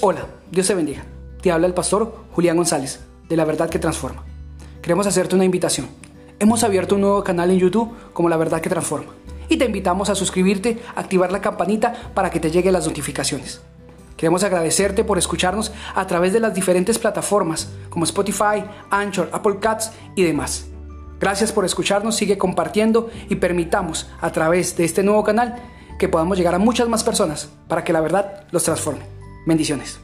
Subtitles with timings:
[0.00, 1.02] Hola, Dios te bendiga.
[1.42, 4.22] Te habla el pastor Julián González, de La Verdad que Transforma.
[4.80, 5.88] Queremos hacerte una invitación.
[6.38, 9.10] Hemos abierto un nuevo canal en YouTube como La Verdad que Transforma.
[9.48, 13.60] Y te invitamos a suscribirte, activar la campanita para que te lleguen las notificaciones.
[14.16, 19.90] Queremos agradecerte por escucharnos a través de las diferentes plataformas como Spotify, Anchor, Apple Cats
[20.14, 20.68] y demás.
[21.18, 25.56] Gracias por escucharnos, sigue compartiendo y permitamos a través de este nuevo canal
[25.98, 29.17] que podamos llegar a muchas más personas para que la verdad los transforme.
[29.46, 30.00] Bendiciones.